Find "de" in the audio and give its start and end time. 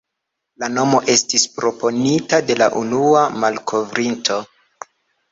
2.47-2.55